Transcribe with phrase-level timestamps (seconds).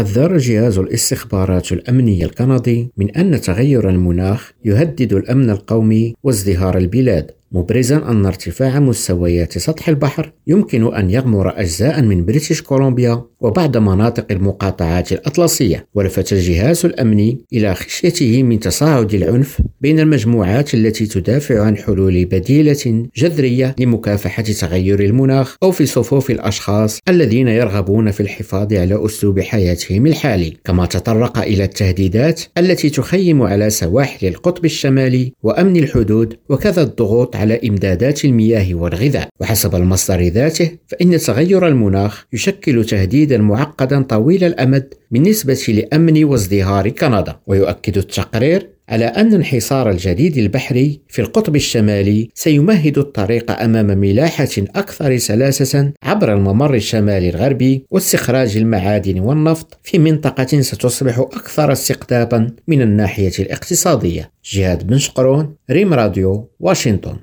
[0.00, 7.30] حذر جهاز الاستخبارات الأمني الكندي من أن تغير المناخ يهدد الأمن القومي وازدهار البلاد.
[7.52, 14.26] مبرزا أن ارتفاع مستويات سطح البحر يمكن أن يغمر أجزاء من بريتش كولومبيا وبعض مناطق
[14.30, 21.76] المقاطعات الأطلسية ولفت الجهاز الأمني إلى خشيته من تصاعد العنف بين المجموعات التي تدافع عن
[21.76, 29.04] حلول بديلة جذرية لمكافحة تغير المناخ أو في صفوف الأشخاص الذين يرغبون في الحفاظ على
[29.04, 30.56] أسلوب حياتهم الحالي.
[30.64, 37.60] كما تطرق إلى التهديدات التي تخيم على سواحل القطب الشمالي وأمن الحدود وكذا الضغوط على
[37.68, 39.28] إمدادات المياه والغذاء.
[39.40, 42.84] وحسب المصدر ذاته فإن تغير المناخ يشكل
[43.30, 47.36] تهديدا معقدا طويل الأمد بالنسبة لأمن وازدهار كندا.
[47.46, 55.18] ويؤكد التقرير على أن انحصار الجليد البحري في القطب الشمالي سيمهد الطريق أمام ملاحة أكثر
[55.18, 63.32] سلاسة عبر الممر الشمالي الغربي واستخراج المعادن والنفط في منطقة ستصبح أكثر استقطابا من الناحية
[63.38, 64.30] الاقتصادية.
[64.44, 67.16] جهاد بن شقرون ريم راديو واشنطن.